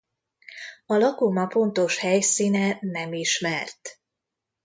[0.85, 3.99] A lakoma pontos helyszíne nem ismert.